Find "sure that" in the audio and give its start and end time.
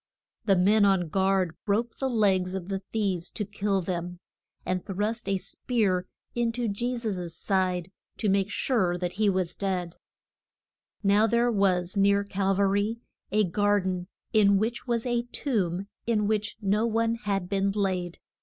8.49-9.13